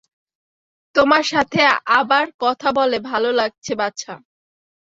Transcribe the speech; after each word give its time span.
তোমার 0.95 1.23
সাথে 1.25 1.61
আবার 1.93 2.25
কথা 2.39 2.69
বলে 2.71 2.97
ভালো 3.03 3.29
লাগছে, 3.31 3.71
বাছা। 3.75 4.13